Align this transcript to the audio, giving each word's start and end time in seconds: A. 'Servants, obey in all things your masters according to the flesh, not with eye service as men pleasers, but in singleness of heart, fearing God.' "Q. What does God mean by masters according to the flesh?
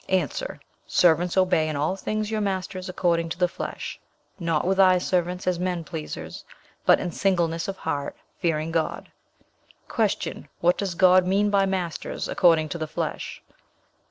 A. 0.09 0.27
'Servants, 0.87 1.37
obey 1.37 1.69
in 1.69 1.75
all 1.75 1.95
things 1.95 2.31
your 2.31 2.41
masters 2.41 2.89
according 2.89 3.29
to 3.29 3.37
the 3.37 3.47
flesh, 3.47 3.99
not 4.39 4.65
with 4.65 4.79
eye 4.79 4.97
service 4.97 5.45
as 5.45 5.59
men 5.59 5.83
pleasers, 5.83 6.43
but 6.87 6.99
in 6.99 7.11
singleness 7.11 7.67
of 7.67 7.77
heart, 7.77 8.15
fearing 8.39 8.71
God.' 8.71 9.11
"Q. 9.95 10.45
What 10.59 10.79
does 10.79 10.95
God 10.95 11.27
mean 11.27 11.51
by 11.51 11.67
masters 11.67 12.27
according 12.27 12.69
to 12.69 12.79
the 12.79 12.87
flesh? 12.87 13.43